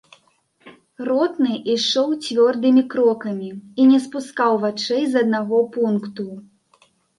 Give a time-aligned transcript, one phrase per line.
[1.09, 6.29] Ротны ішоў цвёрдымі крокамі і не спускаў вачэй з аднаго пункту.